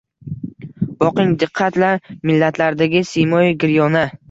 Boqing, 1.03 1.35
diqqat-la 1.43 1.91
millatlardagi 2.31 3.05
siymoi 3.13 3.55
giryona 3.65 4.07